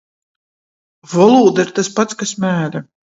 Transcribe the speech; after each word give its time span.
Volūda 1.11 1.67
ir 1.67 1.75
tys 1.81 1.93
pats, 1.99 2.19
kas 2.23 2.33
mēle. 2.47 2.83